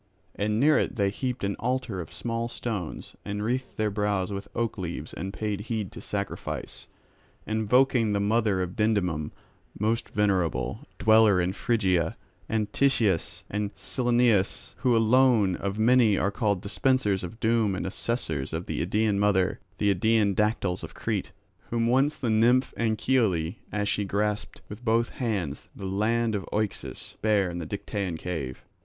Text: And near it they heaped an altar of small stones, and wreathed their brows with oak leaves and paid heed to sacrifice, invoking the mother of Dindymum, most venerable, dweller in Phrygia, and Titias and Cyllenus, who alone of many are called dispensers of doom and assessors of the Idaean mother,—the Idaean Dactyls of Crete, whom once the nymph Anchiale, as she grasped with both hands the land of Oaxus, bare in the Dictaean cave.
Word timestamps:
And 0.33 0.59
near 0.59 0.79
it 0.79 0.95
they 0.95 1.11
heaped 1.11 1.43
an 1.43 1.55
altar 1.59 2.01
of 2.01 2.11
small 2.11 2.47
stones, 2.47 3.15
and 3.23 3.43
wreathed 3.43 3.77
their 3.77 3.91
brows 3.91 4.31
with 4.33 4.47
oak 4.55 4.79
leaves 4.79 5.13
and 5.13 5.31
paid 5.31 5.61
heed 5.69 5.91
to 5.91 6.01
sacrifice, 6.01 6.87
invoking 7.45 8.11
the 8.11 8.19
mother 8.19 8.63
of 8.63 8.75
Dindymum, 8.75 9.29
most 9.77 10.09
venerable, 10.09 10.79
dweller 10.97 11.39
in 11.39 11.53
Phrygia, 11.53 12.17
and 12.49 12.73
Titias 12.73 13.43
and 13.47 13.75
Cyllenus, 13.75 14.73
who 14.77 14.95
alone 14.97 15.55
of 15.55 15.77
many 15.77 16.17
are 16.17 16.31
called 16.31 16.63
dispensers 16.63 17.23
of 17.23 17.39
doom 17.39 17.75
and 17.75 17.85
assessors 17.85 18.53
of 18.53 18.65
the 18.65 18.81
Idaean 18.83 19.19
mother,—the 19.19 19.91
Idaean 19.93 20.33
Dactyls 20.33 20.83
of 20.83 20.95
Crete, 20.95 21.31
whom 21.69 21.85
once 21.85 22.15
the 22.17 22.31
nymph 22.31 22.73
Anchiale, 22.75 23.57
as 23.71 23.87
she 23.87 24.03
grasped 24.03 24.61
with 24.67 24.83
both 24.83 25.09
hands 25.09 25.69
the 25.75 25.85
land 25.85 26.33
of 26.33 26.43
Oaxus, 26.51 27.17
bare 27.21 27.51
in 27.51 27.59
the 27.59 27.67
Dictaean 27.67 28.17
cave. 28.17 28.65